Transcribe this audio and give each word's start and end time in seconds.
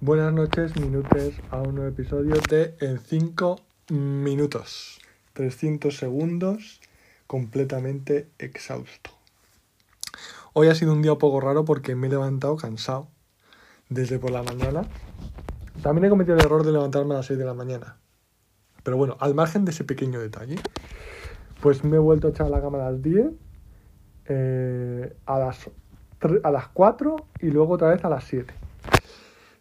Buenas 0.00 0.32
noches, 0.32 0.78
minutos 0.78 1.34
a 1.50 1.60
un 1.60 1.74
nuevo 1.74 1.90
episodio 1.90 2.36
de 2.48 2.76
En 2.78 3.00
5 3.00 3.58
minutos. 3.88 5.00
300 5.32 5.96
segundos, 5.96 6.80
completamente 7.26 8.28
exhausto. 8.38 9.10
Hoy 10.52 10.68
ha 10.68 10.76
sido 10.76 10.92
un 10.92 11.02
día 11.02 11.14
un 11.14 11.18
poco 11.18 11.40
raro 11.40 11.64
porque 11.64 11.96
me 11.96 12.06
he 12.06 12.10
levantado 12.10 12.54
cansado 12.54 13.08
desde 13.88 14.20
por 14.20 14.30
la 14.30 14.44
mañana. 14.44 14.82
También 15.82 16.04
he 16.04 16.10
cometido 16.10 16.36
el 16.36 16.44
error 16.44 16.64
de 16.64 16.70
levantarme 16.70 17.14
a 17.14 17.16
las 17.16 17.26
6 17.26 17.36
de 17.36 17.44
la 17.44 17.54
mañana. 17.54 17.96
Pero 18.84 18.96
bueno, 18.98 19.16
al 19.18 19.34
margen 19.34 19.64
de 19.64 19.72
ese 19.72 19.82
pequeño 19.82 20.20
detalle, 20.20 20.60
pues 21.60 21.82
me 21.82 21.96
he 21.96 22.00
vuelto 22.00 22.28
a 22.28 22.30
echar 22.30 22.46
a 22.46 22.50
la 22.50 22.60
cama 22.60 22.86
a 22.86 22.92
las 22.92 23.02
10, 23.02 23.32
eh, 24.26 25.16
a, 25.26 25.38
las, 25.40 25.68
a 26.44 26.50
las 26.52 26.68
4 26.68 27.16
y 27.40 27.50
luego 27.50 27.74
otra 27.74 27.88
vez 27.88 28.04
a 28.04 28.08
las 28.08 28.22
7. 28.22 28.67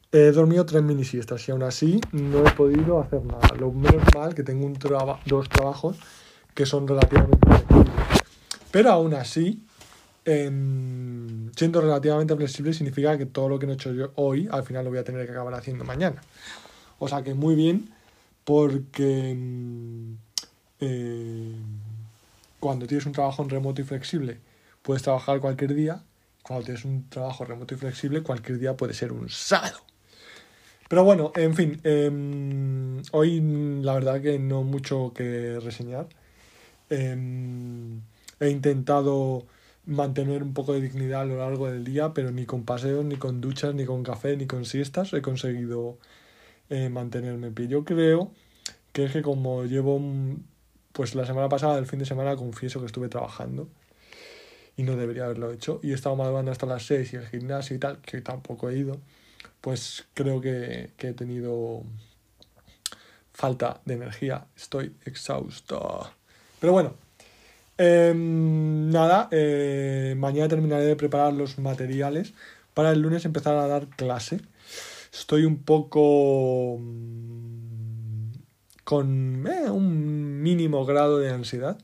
He 0.10 0.32
dormido 0.32 0.66
tres 0.66 0.82
mini 0.84 1.04
siestas 1.04 1.46
y 1.50 1.52
aún 1.52 1.64
así 1.64 2.00
no 2.14 2.48
he 2.48 2.52
podido 2.52 3.02
hacer 3.02 3.26
nada. 3.26 3.54
Lo 3.60 3.74
menos 3.74 4.04
mal 4.16 4.34
que 4.34 4.42
tengo 4.42 4.66
un 4.66 4.74
dos 5.26 5.50
trabajos 5.50 5.98
que 6.54 6.66
son 6.66 6.88
relativamente 6.88 7.38
flexibles. 7.46 7.94
Pero 8.72 8.92
aún 8.92 9.14
así, 9.14 9.62
em, 10.24 11.52
siendo 11.54 11.82
relativamente 11.82 12.34
flexible 12.38 12.74
significa 12.74 13.18
que 13.18 13.26
todo 13.26 13.50
lo 13.50 13.60
que 13.60 13.66
no 13.66 13.74
he 13.74 13.76
hecho 13.76 13.92
yo 13.92 14.14
hoy 14.16 14.48
al 14.50 14.64
final 14.64 14.86
lo 14.86 14.92
voy 14.92 15.00
a 15.00 15.04
tener 15.04 15.26
que 15.26 15.32
acabar 15.34 15.54
haciendo 15.54 15.84
mañana. 15.84 16.22
O 17.00 17.10
sea 17.10 17.22
que 17.22 17.34
muy 17.34 17.56
bien 17.56 17.90
porque 18.46 19.32
em, 19.32 20.18
eh, 20.80 21.54
cuando 22.62 22.88
tienes 22.88 23.06
un 23.06 23.12
trabajo 23.12 23.44
en 23.44 23.50
remoto 23.50 23.82
y 23.82 23.84
flexible 23.84 24.40
puedes 24.84 25.04
trabajar 25.04 25.42
cualquier 25.42 25.74
día. 25.76 26.02
Cuando 26.44 26.64
tienes 26.64 26.86
un 26.86 27.10
trabajo 27.10 27.44
remoto 27.44 27.74
y 27.74 27.78
flexible, 27.78 28.24
cualquier 28.24 28.58
día 28.58 28.78
puede 28.78 28.94
ser 28.94 29.12
un 29.12 29.28
sábado. 29.28 29.80
Pero 30.90 31.04
bueno, 31.04 31.32
en 31.36 31.54
fin, 31.54 31.80
eh, 31.84 33.02
hoy 33.12 33.42
la 33.82 33.94
verdad 33.94 34.22
que 34.22 34.40
no 34.40 34.64
mucho 34.64 35.12
que 35.14 35.60
reseñar. 35.60 36.08
Eh, 36.90 37.16
he 38.40 38.50
intentado 38.50 39.46
mantener 39.86 40.44
un 40.44 40.54
poco 40.54 40.74
de 40.74 40.82
dignidad 40.82 41.22
a 41.22 41.26
lo 41.26 41.38
largo 41.38 41.70
del 41.70 41.84
día, 41.84 42.14
pero 42.14 42.32
ni 42.32 42.46
con 42.46 42.64
paseos, 42.66 43.06
ni 43.06 43.16
con 43.18 43.42
duchas, 43.42 43.74
ni 43.76 43.86
con 43.86 44.04
café, 44.04 44.38
ni 44.38 44.46
con 44.48 44.66
siestas 44.66 45.14
he 45.14 45.22
conseguido 45.22 45.98
eh, 46.70 46.90
mantenerme 46.90 47.48
en 47.48 47.54
pie. 47.54 47.68
Yo 47.68 47.86
creo 47.86 48.32
que 48.94 49.06
es 49.06 49.14
que 49.14 49.22
como 49.22 49.66
llevo, 49.66 50.02
pues 50.94 51.16
la 51.16 51.26
semana 51.26 51.50
pasada, 51.50 51.80
el 51.80 51.86
fin 51.88 52.00
de 52.00 52.06
semana, 52.06 52.36
confieso 52.36 52.80
que 52.80 52.88
estuve 52.88 53.10
trabajando 53.10 53.68
y 54.78 54.84
no 54.84 54.96
debería 54.96 55.26
haberlo 55.26 55.52
hecho. 55.52 55.80
Y 55.84 55.92
he 55.92 55.94
estado 55.96 56.16
madrugando 56.16 56.52
hasta 56.52 56.66
las 56.66 56.86
6 56.86 57.14
y 57.14 57.16
el 57.18 57.28
gimnasio 57.28 57.76
y 57.76 57.80
tal, 57.80 58.00
que 58.02 58.22
tampoco 58.22 58.70
he 58.70 58.78
ido 58.78 59.00
pues 59.62 60.06
creo 60.14 60.42
que, 60.42 60.92
he 60.98 61.14
tenido 61.14 61.84
falta 63.34 63.82
de 63.86 63.96
energía. 63.96 64.46
Estoy 64.56 64.96
exhausto. 65.06 66.12
Pero 66.60 66.74
bueno, 66.74 66.96
em, 67.78 68.90
nada, 68.90 69.28
eh, 69.32 70.16
mañana 70.18 70.48
terminaré 70.48 70.86
de 70.86 70.96
preparar 70.96 71.34
los 71.34 71.58
materiales 71.60 72.34
para 72.74 72.92
el 72.92 73.02
lunes 73.02 73.26
empezar 73.26 73.56
a 73.56 73.68
dar 73.68 73.88
clase. 73.88 74.40
Estoy 75.12 75.46
un 75.46 75.58
poco 75.64 76.78
mm, 76.80 78.32
con 78.84 79.48
eh, 79.48 79.70
un 79.70 80.42
mínimo 80.42 80.86
grado 80.86 81.18
de 81.18 81.30
ansiedad, 81.32 81.78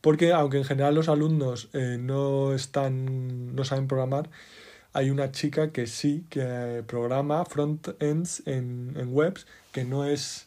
porque 0.00 0.32
aunque 0.32 0.58
en 0.58 0.64
general 0.64 0.94
los 0.94 1.08
alumnos 1.08 1.68
eh, 1.72 1.98
no 2.00 2.52
están, 2.52 3.54
no 3.54 3.64
saben 3.64 3.88
programar, 3.88 4.28
hay 4.94 5.10
una 5.10 5.32
chica 5.32 5.72
que 5.72 5.86
sí, 5.86 6.24
que 6.30 6.84
programa 6.86 7.44
front-ends 7.44 8.42
en, 8.46 8.94
webs, 9.08 9.46
que 9.72 9.84
no 9.84 10.04
es 10.04 10.46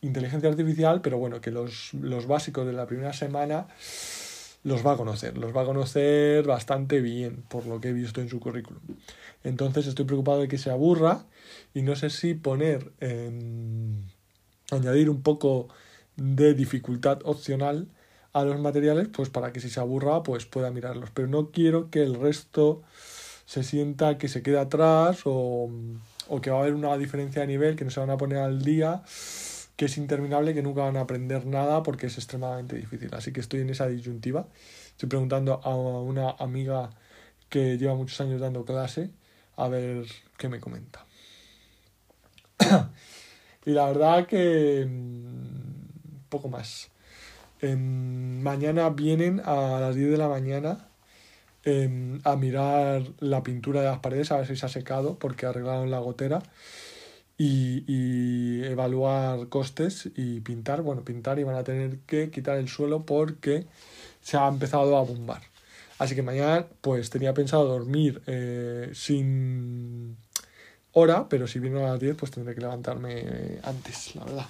inteligencia 0.00 0.48
artificial, 0.48 1.00
pero 1.02 1.18
bueno, 1.18 1.40
que 1.40 1.50
los, 1.50 1.92
los 1.94 2.26
básicos 2.26 2.66
de 2.66 2.72
la 2.72 2.86
primera 2.86 3.12
semana 3.12 3.66
los 4.62 4.86
va 4.86 4.92
a 4.92 4.96
conocer, 4.96 5.36
los 5.36 5.54
va 5.54 5.62
a 5.62 5.64
conocer 5.64 6.46
bastante 6.46 7.00
bien, 7.00 7.42
por 7.48 7.66
lo 7.66 7.80
que 7.80 7.88
he 7.88 7.92
visto 7.92 8.20
en 8.20 8.28
su 8.28 8.38
currículum. 8.38 8.80
Entonces 9.42 9.88
estoy 9.88 10.04
preocupado 10.04 10.40
de 10.40 10.48
que 10.48 10.58
se 10.58 10.70
aburra 10.70 11.24
y 11.74 11.82
no 11.82 11.96
sé 11.96 12.10
si 12.10 12.34
poner, 12.34 12.92
añadir 14.70 15.10
un 15.10 15.22
poco 15.22 15.68
de 16.16 16.54
dificultad 16.54 17.20
opcional 17.24 17.88
a 18.32 18.44
los 18.44 18.60
materiales, 18.60 19.08
pues 19.08 19.30
para 19.30 19.52
que 19.52 19.58
si 19.58 19.68
se 19.68 19.80
aburra, 19.80 20.22
pues 20.22 20.46
pueda 20.46 20.70
mirarlos. 20.70 21.10
Pero 21.10 21.26
no 21.26 21.50
quiero 21.50 21.90
que 21.90 22.04
el 22.04 22.14
resto 22.14 22.82
se 23.50 23.64
sienta 23.64 24.16
que 24.16 24.28
se 24.28 24.44
queda 24.44 24.60
atrás 24.60 25.22
o, 25.24 25.68
que 26.40 26.52
va 26.52 26.58
a 26.58 26.60
haber 26.60 26.74
una 26.74 26.96
diferencia 26.96 27.40
de 27.40 27.48
nivel, 27.48 27.74
que 27.74 27.84
no 27.84 27.90
se 27.90 27.98
van 27.98 28.10
a 28.10 28.16
poner 28.16 28.38
al 28.38 28.62
día, 28.62 29.02
que 29.74 29.86
es 29.86 29.98
interminable, 29.98 30.54
que 30.54 30.62
nunca 30.62 30.82
van 30.82 30.96
a 30.96 31.00
aprender 31.00 31.46
nada 31.46 31.82
porque 31.82 32.06
es 32.06 32.16
extremadamente 32.16 32.76
difícil. 32.76 33.12
Así 33.12 33.32
que 33.32 33.40
estoy 33.40 33.62
en 33.62 33.70
esa 33.70 33.88
disyuntiva. 33.88 34.46
Estoy 34.90 35.08
preguntando 35.08 35.60
a 35.64 35.74
una 35.74 36.30
amiga 36.30 36.90
que 37.48 37.76
lleva 37.76 37.96
muchos 37.96 38.20
años 38.20 38.40
dando 38.40 38.64
clase 38.64 39.10
a 39.56 39.66
ver 39.66 40.04
qué 40.38 40.48
me 40.48 40.60
comenta. 40.60 41.04
y 43.66 43.70
la 43.70 43.86
verdad 43.86 44.28
que 44.28 44.86
mm, 44.88 46.28
poco 46.28 46.48
más. 46.48 46.88
Em, 47.60 48.40
mañana 48.42 48.90
vienen 48.90 49.42
a 49.44 49.80
las 49.80 49.96
10 49.96 50.12
de 50.12 50.18
la 50.18 50.28
mañana 50.28 50.89
Em, 51.62 52.20
a 52.24 52.36
mirar 52.36 53.02
la 53.18 53.42
pintura 53.42 53.80
de 53.80 53.86
las 53.86 53.98
paredes, 53.98 54.32
a 54.32 54.38
ver 54.38 54.46
si 54.46 54.56
se 54.56 54.64
ha 54.64 54.68
secado, 54.70 55.18
porque 55.18 55.46
arreglaron 55.46 55.90
la 55.90 55.98
gotera. 55.98 56.42
Y, 57.36 58.62
evaluar 58.64 59.48
costes 59.48 60.10
y 60.14 60.40
pintar. 60.40 60.82
Bueno, 60.82 61.04
pintar 61.04 61.38
y 61.38 61.44
van 61.44 61.56
a 61.56 61.64
tener 61.64 61.98
que 62.00 62.30
quitar 62.30 62.58
el 62.58 62.68
suelo 62.68 63.06
porque 63.06 63.66
se 64.20 64.36
ha 64.36 64.46
empezado 64.48 64.96
a 64.96 65.02
bombar. 65.02 65.42
Así 65.98 66.14
que 66.14 66.22
mañana 66.22 66.66
pues 66.82 67.10
tenía 67.10 67.34
pensado 67.34 67.64
dormir 67.66 68.22
eh, 68.26 68.90
sin 68.94 70.16
hora, 70.92 71.28
pero 71.28 71.46
si 71.46 71.58
viene 71.60 71.82
a 71.82 71.92
las 71.92 72.00
10 72.00 72.16
pues 72.16 72.30
tendré 72.30 72.54
que 72.54 72.60
levantarme 72.60 73.58
antes, 73.62 74.14
la 74.16 74.24
verdad. 74.24 74.46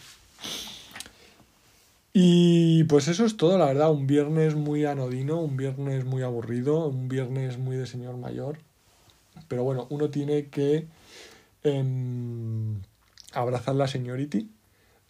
Y 2.13 2.85
pues 2.85 3.07
eso 3.09 3.25
es 3.25 3.37
todo, 3.37 3.57
la 3.57 3.67
verdad, 3.67 3.93
un 3.93 4.07
viernes 4.07 4.57
muy 4.57 4.85
anodino, 4.85 5.41
un 5.41 5.57
viernes 5.57 6.05
muy 6.05 6.23
aburrido, 6.23 6.89
un 6.89 7.09
viernes 7.09 7.59
muy 7.59 7.77
de 7.77 7.87
señor 7.87 8.17
mayor. 8.17 8.59
Pero 9.49 9.63
bueno, 9.65 9.87
uno 9.91 10.11
tiene 10.11 10.49
que 10.49 10.89
em, 11.63 12.81
abrazar 13.33 13.77
la 13.77 13.87
seniority 13.89 14.51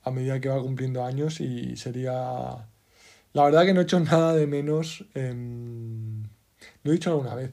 a 0.03 0.11
medida 0.11 0.41
que 0.41 0.49
va 0.49 0.61
cumpliendo 0.61 1.05
años 1.05 1.41
y 1.41 1.77
sería... 1.77 2.67
La 3.33 3.45
verdad 3.45 3.65
que 3.65 3.73
no 3.75 3.81
he 3.81 3.85
hecho 3.85 4.01
nada 4.01 4.35
de 4.35 4.47
menos, 4.47 5.05
em, 5.15 6.25
lo 6.83 6.91
he 6.91 6.95
dicho 6.95 7.11
alguna 7.11 7.35
vez, 7.35 7.53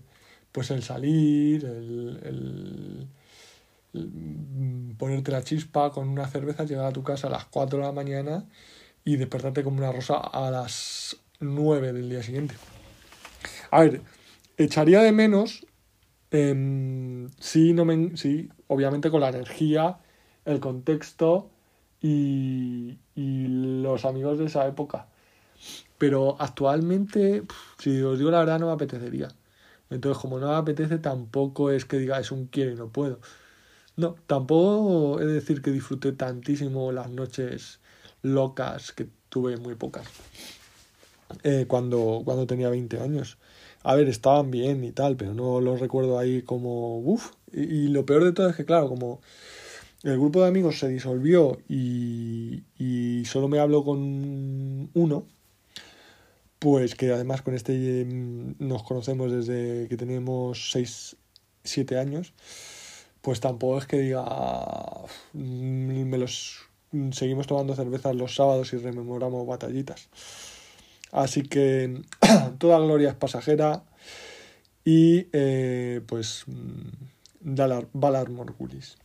pues 0.51 0.71
el 0.71 0.83
salir, 0.83 1.63
el, 1.65 2.19
el 3.93 4.95
ponerte 4.97 5.31
la 5.31 5.43
chispa 5.43 5.91
con 5.91 6.09
una 6.09 6.27
cerveza, 6.27 6.65
llegar 6.65 6.85
a 6.87 6.93
tu 6.93 7.03
casa 7.03 7.27
a 7.27 7.31
las 7.31 7.45
4 7.45 7.79
de 7.79 7.85
la 7.85 7.91
mañana 7.91 8.45
y 9.07 9.15
despertarte 9.15 9.63
como 9.63 9.77
una 9.77 9.93
rosa 9.93 10.17
a 10.17 10.51
las 10.51 11.15
9 11.39 11.93
del 11.93 12.09
día 12.09 12.21
siguiente. 12.21 12.55
A 13.71 13.79
ver, 13.79 14.01
echaría 14.57 15.01
de 15.01 15.13
menos, 15.13 15.65
eh, 16.31 17.25
sí, 17.39 17.71
no 17.71 17.85
me, 17.85 18.17
sí, 18.17 18.49
obviamente 18.67 19.09
con 19.09 19.21
la 19.21 19.29
energía, 19.29 19.99
el 20.43 20.59
contexto 20.59 21.49
y, 22.01 22.97
y 23.15 23.47
los 23.81 24.03
amigos 24.03 24.39
de 24.39 24.47
esa 24.47 24.67
época. 24.67 25.07
Pero 25.97 26.35
actualmente, 26.37 27.43
si 27.77 28.01
os 28.01 28.17
digo 28.19 28.29
la 28.29 28.39
verdad, 28.39 28.59
no 28.59 28.67
me 28.67 28.73
apetecería. 28.73 29.29
Entonces, 29.89 30.21
como 30.21 30.37
no 30.37 30.49
me 30.49 30.55
apetece, 30.55 30.97
tampoco 30.97 31.71
es 31.71 31.85
que 31.85 31.97
diga 31.97 32.19
es 32.19 32.33
un 32.33 32.47
quiero 32.47 32.71
y 32.71 32.75
no 32.75 32.89
puedo. 32.89 33.21
No, 33.95 34.15
tampoco 34.27 35.21
es 35.21 35.27
decir 35.27 35.61
que 35.61 35.71
disfruté 35.71 36.11
tantísimo 36.11 36.91
las 36.91 37.09
noches 37.09 37.79
locas, 38.21 38.91
que 38.91 39.07
tuve 39.29 39.57
muy 39.57 39.75
pocas, 39.75 40.07
eh, 41.43 41.65
cuando, 41.67 42.21
cuando 42.25 42.47
tenía 42.47 42.69
20 42.69 42.99
años. 42.99 43.37
A 43.83 43.95
ver, 43.95 44.09
estaban 44.09 44.51
bien 44.51 44.83
y 44.83 44.91
tal, 44.91 45.15
pero 45.15 45.33
no 45.33 45.61
los 45.61 45.79
recuerdo 45.79 46.19
ahí 46.19 46.41
como, 46.41 46.99
uff. 46.99 47.31
Y, 47.53 47.87
lo 47.89 48.05
peor 48.05 48.23
de 48.25 48.33
todo 48.33 48.49
es 48.49 48.55
que, 48.55 48.65
claro, 48.65 48.89
como 48.89 49.21
el 50.03 50.17
grupo 50.17 50.41
de 50.41 50.47
amigos 50.47 50.79
se 50.79 50.89
disolvió 50.89 51.59
y, 51.69 52.63
y 52.77 53.23
solo 53.25 53.47
me 53.47 53.59
hablo 53.59 53.83
con 53.83 54.89
uno, 54.93 55.25
pues 56.59 56.95
que 56.95 57.11
además 57.11 57.41
con 57.41 57.53
este 57.55 58.05
mm, 58.05 58.55
nos 58.59 58.83
conocemos 58.83 59.31
desde 59.31 59.87
que 59.87 59.97
tenemos 59.97 60.71
6, 60.71 61.15
7 61.63 61.97
años, 61.97 62.33
pues 63.21 63.39
tampoco 63.39 63.79
es 63.79 63.85
que 63.85 63.99
diga, 63.99 64.25
me 65.33 66.17
los 66.17 66.66
seguimos 67.11 67.47
tomando 67.47 67.75
cervezas 67.75 68.15
los 68.15 68.35
sábados 68.35 68.73
y 68.73 68.77
rememoramos 68.77 69.45
batallitas. 69.45 70.09
Así 71.11 71.43
que 71.43 72.01
toda 72.57 72.79
gloria 72.79 73.09
es 73.09 73.15
pasajera 73.15 73.83
y 74.83 75.27
eh, 75.33 76.01
pues 76.07 76.43
mm, 76.47 77.55
Valar 77.93 78.29
Morgulis. 78.29 78.97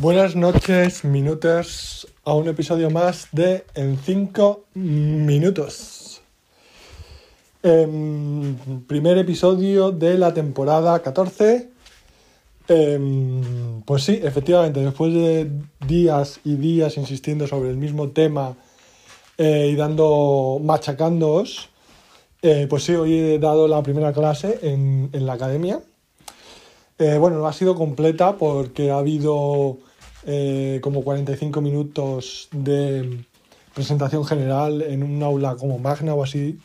Buenas 0.00 0.36
noches, 0.36 1.04
minutos, 1.04 2.08
a 2.24 2.34
un 2.34 2.48
episodio 2.48 2.90
más 2.90 3.28
de 3.32 3.66
En 3.74 3.98
5 3.98 4.66
minutos. 4.74 6.22
Em, 7.62 8.56
primer 8.86 9.18
episodio 9.18 9.90
de 9.90 10.16
la 10.16 10.32
temporada 10.32 11.02
14. 11.02 11.68
Em, 12.72 13.82
pues 13.82 14.04
sí, 14.04 14.20
efectivamente, 14.22 14.78
después 14.78 15.12
de 15.12 15.50
días 15.88 16.38
y 16.44 16.54
días 16.54 16.96
insistiendo 16.98 17.48
sobre 17.48 17.68
el 17.70 17.76
mismo 17.76 18.10
tema 18.10 18.56
eh, 19.38 19.70
y 19.72 19.74
dando, 19.74 20.60
machacándoos, 20.62 21.68
eh, 22.42 22.68
pues 22.70 22.84
sí, 22.84 22.94
hoy 22.94 23.18
he 23.18 23.38
dado 23.40 23.66
la 23.66 23.82
primera 23.82 24.12
clase 24.12 24.60
en, 24.62 25.10
en 25.12 25.26
la 25.26 25.32
academia. 25.32 25.80
Eh, 27.00 27.18
bueno, 27.18 27.38
no 27.38 27.48
ha 27.48 27.52
sido 27.52 27.74
completa 27.74 28.36
porque 28.36 28.92
ha 28.92 28.98
habido 28.98 29.78
como 30.80 31.02
45 31.02 31.60
minutos 31.60 32.48
de 32.52 33.24
presentación 33.74 34.24
general 34.24 34.82
en 34.82 35.02
un 35.02 35.20
aula 35.24 35.56
como 35.56 35.80
magna 35.80 36.14
o 36.14 36.22
así. 36.22 36.60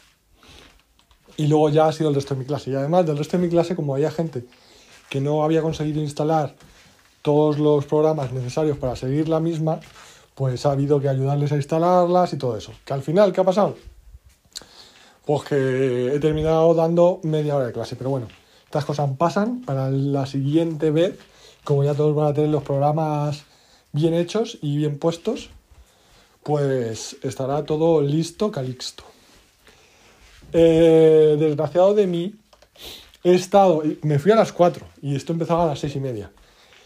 Y 1.35 1.47
luego 1.47 1.69
ya 1.69 1.87
ha 1.87 1.91
sido 1.93 2.09
el 2.09 2.15
resto 2.15 2.35
de 2.35 2.41
mi 2.41 2.45
clase. 2.45 2.69
Y 2.69 2.75
además 2.75 3.07
del 3.07 3.17
resto 3.17 3.37
de 3.37 3.43
mi 3.43 3.49
clase, 3.49 3.75
como 3.75 3.95
había 3.95 4.11
gente 4.11 4.43
que 5.15 5.21
no 5.21 5.45
había 5.45 5.61
conseguido 5.61 6.01
instalar 6.01 6.55
todos 7.21 7.57
los 7.57 7.85
programas 7.85 8.33
necesarios 8.33 8.77
para 8.77 8.97
seguir 8.97 9.29
la 9.29 9.39
misma, 9.39 9.79
pues 10.33 10.65
ha 10.65 10.71
habido 10.71 10.99
que 10.99 11.07
ayudarles 11.07 11.53
a 11.53 11.55
instalarlas 11.55 12.33
y 12.33 12.37
todo 12.37 12.57
eso. 12.57 12.73
Que 12.83 12.91
al 12.91 13.01
final, 13.01 13.31
¿qué 13.31 13.39
ha 13.39 13.45
pasado? 13.45 13.77
Pues 15.25 15.43
que 15.45 16.13
he 16.13 16.19
terminado 16.19 16.73
dando 16.73 17.21
media 17.23 17.55
hora 17.55 17.67
de 17.67 17.71
clase. 17.71 17.95
Pero 17.95 18.09
bueno, 18.09 18.27
estas 18.65 18.83
cosas 18.83 19.09
pasan. 19.17 19.61
Para 19.61 19.89
la 19.89 20.25
siguiente 20.25 20.91
vez, 20.91 21.17
como 21.63 21.85
ya 21.85 21.93
todos 21.93 22.13
van 22.13 22.27
a 22.27 22.33
tener 22.33 22.49
los 22.49 22.63
programas 22.63 23.45
bien 23.93 24.15
hechos 24.15 24.57
y 24.61 24.75
bien 24.75 24.99
puestos, 24.99 25.49
pues 26.43 27.15
estará 27.23 27.63
todo 27.63 28.01
listo, 28.01 28.51
calixto. 28.51 29.05
Eh, 30.51 31.37
desgraciado 31.39 31.93
de 31.93 32.05
mí, 32.05 32.35
he 33.25 33.33
estado, 33.33 33.81
me 34.03 34.19
fui 34.19 34.31
a 34.31 34.35
las 34.35 34.51
4 34.51 34.85
y 35.01 35.15
esto 35.15 35.33
empezaba 35.33 35.63
a 35.63 35.65
las 35.65 35.79
6 35.79 35.95
y 35.95 35.99
media. 35.99 36.31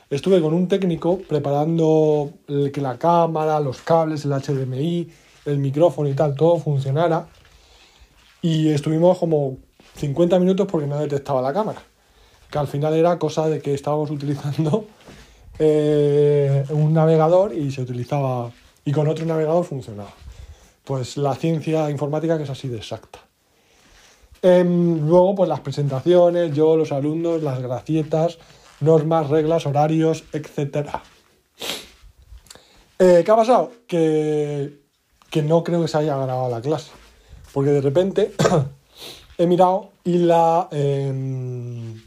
Estuve 0.09 0.39
con 0.41 0.53
un 0.53 0.69
técnico 0.69 1.19
preparando 1.19 2.31
que 2.47 2.81
la 2.81 2.97
cámara, 2.97 3.59
los 3.59 3.81
cables, 3.81 4.23
el 4.23 4.31
HDMI, 4.31 5.09
el 5.45 5.57
micrófono 5.59 6.07
y 6.07 6.13
tal, 6.13 6.35
todo 6.35 6.57
funcionara. 6.57 7.27
Y 8.41 8.69
estuvimos 8.69 9.17
como 9.19 9.57
50 9.97 10.39
minutos 10.39 10.65
porque 10.71 10.87
no 10.87 10.97
detectaba 10.97 11.41
la 11.41 11.51
cámara. 11.51 11.83
Que 12.49 12.57
al 12.57 12.67
final 12.67 12.93
era 12.93 13.19
cosa 13.19 13.49
de 13.49 13.61
que 13.61 13.73
estábamos 13.73 14.09
utilizando 14.09 14.85
eh, 15.59 16.63
un 16.69 16.93
navegador 16.93 17.53
y 17.53 17.69
se 17.71 17.81
utilizaba. 17.81 18.49
Y 18.85 18.93
con 18.93 19.09
otro 19.09 19.25
navegador 19.25 19.65
funcionaba. 19.65 20.13
Pues 20.85 21.17
la 21.17 21.35
ciencia 21.35 21.89
informática 21.89 22.37
que 22.37 22.45
es 22.45 22.49
así 22.49 22.69
de 22.69 22.77
exacta. 22.77 23.28
Em, 24.41 25.07
luego, 25.07 25.35
pues 25.35 25.49
las 25.49 25.59
presentaciones, 25.59 26.53
yo, 26.53 26.77
los 26.77 26.91
alumnos, 26.91 27.43
las 27.43 27.61
gracietas, 27.61 28.37
normas, 28.79 29.29
reglas, 29.29 29.65
horarios, 29.65 30.23
etc. 30.31 30.89
Eh, 32.97 33.21
¿Qué 33.25 33.31
ha 33.31 33.35
pasado? 33.35 33.71
Que, 33.87 34.79
que 35.29 35.41
no 35.41 35.63
creo 35.63 35.81
que 35.81 35.87
se 35.87 35.97
haya 35.97 36.15
grabado 36.17 36.49
la 36.49 36.61
clase. 36.61 36.91
Porque 37.53 37.71
de 37.71 37.81
repente 37.81 38.33
he 39.37 39.47
mirado 39.47 39.89
y 40.03 40.19
la, 40.19 40.67
em, 40.71 42.01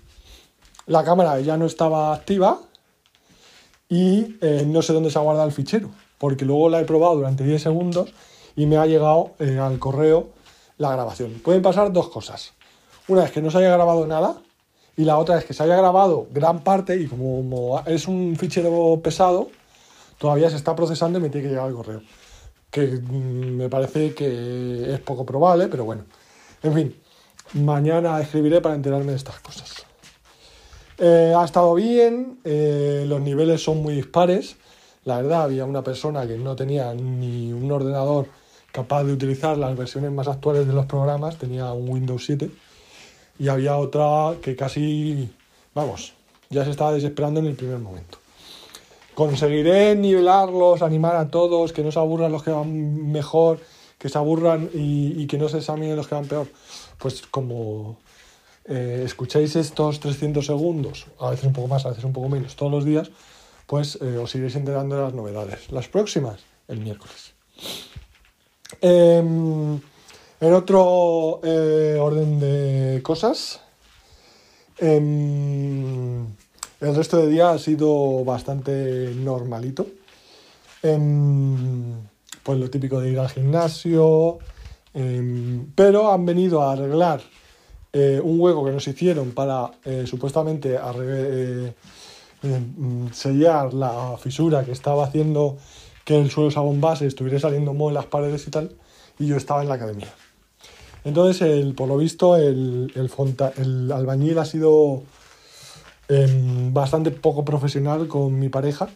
la 0.86 1.04
cámara 1.04 1.40
ya 1.40 1.56
no 1.56 1.66
estaba 1.66 2.14
activa 2.14 2.60
y 3.88 4.36
eh, 4.40 4.64
no 4.66 4.80
sé 4.80 4.92
dónde 4.92 5.10
se 5.10 5.18
ha 5.18 5.22
guardado 5.22 5.46
el 5.46 5.54
fichero. 5.54 5.90
Porque 6.18 6.44
luego 6.44 6.68
la 6.68 6.80
he 6.80 6.84
probado 6.84 7.16
durante 7.16 7.44
10 7.44 7.62
segundos 7.62 8.12
y 8.56 8.66
me 8.66 8.76
ha 8.76 8.86
llegado 8.86 9.32
eh, 9.38 9.58
al 9.58 9.78
correo 9.78 10.30
la 10.82 10.92
grabación. 10.92 11.40
Pueden 11.42 11.62
pasar 11.62 11.92
dos 11.92 12.08
cosas. 12.08 12.52
Una 13.08 13.24
es 13.24 13.30
que 13.30 13.40
no 13.40 13.50
se 13.50 13.58
haya 13.58 13.70
grabado 13.70 14.06
nada 14.06 14.36
y 14.96 15.04
la 15.04 15.16
otra 15.16 15.38
es 15.38 15.44
que 15.44 15.54
se 15.54 15.62
haya 15.62 15.76
grabado 15.76 16.26
gran 16.30 16.62
parte 16.62 16.96
y 16.96 17.06
como, 17.06 17.82
es 17.86 18.06
un 18.08 18.36
fichero 18.36 19.00
pesado, 19.02 19.50
todavía 20.18 20.50
se 20.50 20.56
está 20.56 20.76
procesando 20.76 21.18
y 21.18 21.22
me 21.22 21.30
tiene 21.30 21.46
que 21.46 21.54
llegar 21.54 21.68
el 21.68 21.74
correo. 21.74 22.02
Que 22.70 22.86
mm, 22.86 23.56
me 23.56 23.68
parece 23.68 24.14
que 24.14 24.92
es 24.92 25.00
poco 25.00 25.24
probable, 25.24 25.68
pero 25.68 25.84
bueno. 25.84 26.04
En 26.62 26.74
fin, 26.74 26.96
mañana 27.54 28.20
escribiré 28.20 28.60
para 28.60 28.74
enterarme 28.74 29.12
de 29.12 29.16
estas 29.16 29.40
cosas. 29.40 29.86
Eh, 30.98 31.34
ha 31.36 31.44
estado 31.44 31.74
bien, 31.74 32.40
eh, 32.44 33.04
los 33.06 33.20
niveles 33.20 33.62
son 33.62 33.82
muy 33.82 33.94
dispares. 33.94 34.56
La 35.04 35.16
verdad, 35.16 35.42
había 35.42 35.64
una 35.64 35.82
persona 35.82 36.26
que 36.26 36.36
no 36.38 36.54
tenía 36.54 36.94
ni 36.94 37.52
un 37.52 37.70
ordenador 37.70 38.28
capaz 38.72 39.04
de 39.04 39.12
utilizar 39.12 39.56
las 39.58 39.76
versiones 39.76 40.10
más 40.10 40.28
actuales 40.28 40.66
de 40.66 40.72
los 40.72 40.86
programas, 40.86 41.38
tenía 41.38 41.72
un 41.72 41.88
Windows 41.88 42.24
7, 42.24 42.50
y 43.38 43.48
había 43.48 43.76
otra 43.76 44.36
que 44.40 44.56
casi, 44.56 45.30
vamos, 45.74 46.14
ya 46.50 46.64
se 46.64 46.70
estaba 46.70 46.92
desesperando 46.92 47.40
en 47.40 47.46
el 47.46 47.54
primer 47.54 47.78
momento. 47.78 48.18
Conseguiré 49.14 49.94
nivelarlos, 49.94 50.80
animar 50.80 51.16
a 51.16 51.28
todos, 51.28 51.72
que 51.72 51.82
no 51.82 51.92
se 51.92 51.98
aburran 51.98 52.32
los 52.32 52.42
que 52.42 52.50
van 52.50 53.12
mejor, 53.12 53.60
que 53.98 54.08
se 54.08 54.16
aburran 54.16 54.70
y, 54.72 55.26
que 55.26 55.36
no 55.38 55.48
se 55.48 55.58
examinen 55.58 55.96
los 55.96 56.08
que 56.08 56.14
van 56.14 56.26
peor. 56.26 56.48
Pues 56.98 57.22
como 57.22 57.98
eh, 58.64 59.02
escucháis 59.04 59.54
estos 59.56 60.00
300 60.00 60.44
segundos, 60.46 61.06
a 61.20 61.30
veces 61.30 61.44
un 61.44 61.52
poco 61.52 61.68
más, 61.68 61.84
a 61.84 61.90
veces 61.90 62.04
un 62.04 62.12
poco 62.12 62.30
menos, 62.30 62.56
todos 62.56 62.72
los 62.72 62.84
días, 62.84 63.10
pues 63.66 63.98
eh, 64.00 64.16
os 64.16 64.34
iréis 64.34 64.56
enterando 64.56 64.96
de 64.96 65.02
las 65.02 65.14
novedades. 65.14 65.70
Las 65.70 65.88
próximas, 65.88 66.40
el 66.68 66.80
miércoles. 66.80 67.34
Em, 68.84 69.80
en 70.40 70.52
otro 70.52 71.38
eh, 71.44 71.96
orden 72.00 72.40
de 72.40 73.00
cosas, 73.00 73.60
em, 74.78 76.26
el 76.80 76.96
resto 76.96 77.18
de 77.18 77.28
día 77.28 77.50
ha 77.50 77.58
sido 77.58 78.24
bastante 78.24 79.14
normalito. 79.14 79.86
Em, 80.82 81.94
pues 82.42 82.58
lo 82.58 82.68
típico 82.70 83.00
de 83.00 83.10
ir 83.12 83.20
al 83.20 83.28
gimnasio, 83.28 84.40
pero 85.76 86.12
han 86.12 86.26
venido 86.26 86.60
a 86.62 86.72
arreglar 86.72 87.22
eh, 87.92 88.20
un 88.22 88.40
hueco 88.40 88.64
que 88.64 88.72
nos 88.72 88.88
hicieron 88.88 89.30
para 89.30 89.70
eh, 89.84 90.04
supuestamente 90.06 90.76
sellar 93.12 93.74
la 93.74 94.16
fisura 94.18 94.64
que 94.64 94.72
estaba 94.72 95.04
haciendo 95.04 95.56
que 96.04 96.18
el 96.18 96.30
suelo 96.30 96.50
se 96.50 96.58
abombase, 96.58 97.06
estuviera 97.06 97.38
saliendo 97.38 97.74
moho 97.74 97.90
en 97.90 97.94
las 97.94 98.06
paredes 98.06 98.46
y 98.46 98.50
tal, 98.50 98.72
y 99.18 99.26
yo 99.26 99.36
estaba 99.36 99.62
en 99.62 99.68
la 99.68 99.74
academia. 99.74 100.08
Entonces, 101.04 101.42
el, 101.42 101.74
por 101.74 101.88
lo 101.88 101.96
visto, 101.96 102.36
el, 102.36 102.92
el, 102.94 103.92
albañil 103.92 104.38
ha 104.38 104.44
sido 104.44 105.02
em, 106.08 106.72
bastante 106.72 107.10
poco 107.10 107.44
profesional 107.44 108.06
con 108.06 108.38
mi 108.38 108.48
pareja, 108.48 108.88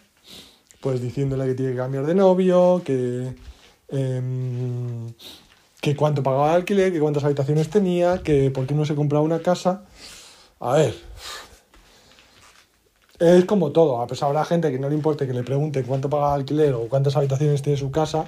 pues 0.80 1.00
diciéndole 1.00 1.46
que 1.46 1.54
tiene 1.54 1.72
que 1.72 1.78
cambiar 1.78 2.06
de 2.06 2.14
novio, 2.14 2.82
que, 2.84 3.34
em, 3.88 5.12
que 5.80 5.96
cuánto 5.96 6.22
pagaba 6.22 6.50
el 6.50 6.56
alquiler, 6.56 6.92
que 6.92 7.00
cuántas 7.00 7.24
habitaciones 7.24 7.70
tenía, 7.70 8.22
que 8.22 8.50
por 8.50 8.66
qué 8.66 8.74
no 8.74 8.84
se 8.84 8.94
compraba 8.94 9.24
una 9.24 9.40
casa. 9.40 9.84
A 10.60 10.74
ver, 10.74 10.94
es 13.18 13.44
como 13.44 13.72
todo, 13.72 14.00
a 14.00 14.06
pesar 14.06 14.28
de 14.28 14.34
la 14.34 14.44
gente 14.44 14.70
que 14.70 14.78
no 14.78 14.88
le 14.88 14.94
importe 14.94 15.26
que 15.26 15.32
le 15.32 15.42
pregunte 15.42 15.82
cuánto 15.82 16.10
paga 16.10 16.34
el 16.34 16.40
alquiler 16.40 16.74
o 16.74 16.88
cuántas 16.88 17.16
habitaciones 17.16 17.62
tiene 17.62 17.78
su 17.78 17.90
casa, 17.90 18.26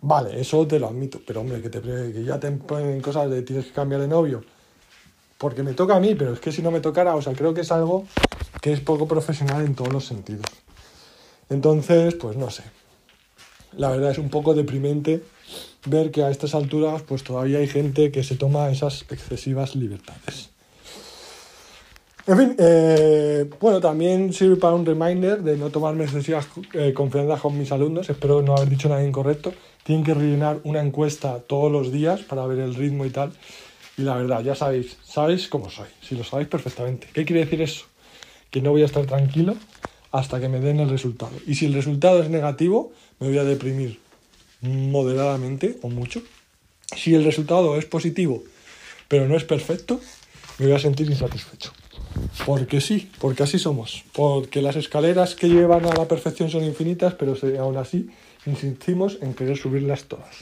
vale, 0.00 0.40
eso 0.40 0.66
te 0.66 0.78
lo 0.78 0.88
admito, 0.88 1.20
pero 1.26 1.40
hombre, 1.40 1.60
que, 1.60 1.68
te, 1.68 2.24
ya 2.24 2.38
te 2.38 2.50
ponen 2.52 3.00
cosas 3.00 3.30
de 3.30 3.42
tienes 3.42 3.66
que 3.66 3.72
cambiar 3.72 4.00
de 4.00 4.08
novio, 4.08 4.44
porque 5.38 5.62
me 5.62 5.74
toca 5.74 5.96
a 5.96 6.00
mí, 6.00 6.14
pero 6.14 6.32
es 6.32 6.40
que 6.40 6.52
si 6.52 6.62
no 6.62 6.70
me 6.70 6.80
tocara, 6.80 7.16
o 7.16 7.22
sea, 7.22 7.32
creo 7.32 7.54
que 7.54 7.62
es 7.62 7.72
algo 7.72 8.04
que 8.60 8.72
es 8.72 8.80
poco 8.80 9.08
profesional 9.08 9.64
en 9.64 9.74
todos 9.74 9.92
los 9.92 10.04
sentidos. 10.04 10.46
Entonces, 11.50 12.14
pues 12.14 12.36
no 12.36 12.50
sé. 12.50 12.62
La 13.76 13.90
verdad 13.90 14.12
es 14.12 14.18
un 14.18 14.28
poco 14.28 14.54
deprimente 14.54 15.22
ver 15.86 16.10
que 16.10 16.22
a 16.22 16.30
estas 16.30 16.54
alturas 16.54 17.02
pues 17.02 17.24
todavía 17.24 17.58
hay 17.58 17.66
gente 17.66 18.12
que 18.12 18.22
se 18.22 18.36
toma 18.36 18.70
esas 18.70 19.02
excesivas 19.10 19.74
libertades. 19.74 20.51
En 22.24 22.38
fin, 22.38 22.54
eh, 22.56 23.50
bueno, 23.60 23.80
también 23.80 24.32
sirve 24.32 24.54
para 24.54 24.74
un 24.74 24.86
reminder 24.86 25.42
de 25.42 25.56
no 25.56 25.70
tomarme 25.70 26.04
excesivas 26.04 26.46
eh, 26.72 26.92
confianzas 26.94 27.40
con 27.40 27.58
mis 27.58 27.72
alumnos. 27.72 28.08
Espero 28.08 28.42
no 28.42 28.54
haber 28.54 28.68
dicho 28.68 28.88
nada 28.88 29.04
incorrecto. 29.04 29.52
Tienen 29.82 30.04
que 30.04 30.14
rellenar 30.14 30.60
una 30.62 30.80
encuesta 30.80 31.40
todos 31.40 31.72
los 31.72 31.90
días 31.90 32.20
para 32.20 32.46
ver 32.46 32.60
el 32.60 32.76
ritmo 32.76 33.04
y 33.04 33.10
tal. 33.10 33.32
Y 33.98 34.02
la 34.02 34.14
verdad, 34.16 34.40
ya 34.44 34.54
sabéis, 34.54 34.98
sabéis 35.02 35.48
cómo 35.48 35.68
soy. 35.68 35.88
Si 36.00 36.14
lo 36.14 36.22
sabéis 36.22 36.48
perfectamente. 36.48 37.08
¿Qué 37.12 37.24
quiere 37.24 37.44
decir 37.44 37.60
eso? 37.60 37.86
Que 38.50 38.62
no 38.62 38.70
voy 38.70 38.82
a 38.82 38.86
estar 38.86 39.04
tranquilo 39.04 39.56
hasta 40.12 40.38
que 40.38 40.48
me 40.48 40.60
den 40.60 40.78
el 40.78 40.90
resultado. 40.90 41.32
Y 41.44 41.56
si 41.56 41.66
el 41.66 41.74
resultado 41.74 42.22
es 42.22 42.30
negativo, 42.30 42.92
me 43.18 43.28
voy 43.28 43.38
a 43.38 43.44
deprimir 43.44 43.98
moderadamente 44.60 45.76
o 45.82 45.88
mucho. 45.88 46.22
Si 46.94 47.14
el 47.16 47.24
resultado 47.24 47.76
es 47.78 47.86
positivo, 47.86 48.44
pero 49.08 49.26
no 49.26 49.36
es 49.36 49.42
perfecto, 49.42 50.00
me 50.58 50.66
voy 50.66 50.76
a 50.76 50.78
sentir 50.78 51.10
insatisfecho. 51.10 51.72
Porque 52.46 52.80
sí, 52.80 53.10
porque 53.20 53.42
así 53.42 53.58
somos. 53.58 54.04
Porque 54.12 54.62
las 54.62 54.76
escaleras 54.76 55.34
que 55.34 55.48
llevan 55.48 55.86
a 55.86 55.94
la 55.94 56.08
perfección 56.08 56.50
son 56.50 56.64
infinitas, 56.64 57.14
pero 57.14 57.34
aún 57.60 57.76
así 57.76 58.08
insistimos 58.46 59.18
en 59.20 59.34
querer 59.34 59.56
subirlas 59.56 60.04
todas. 60.04 60.36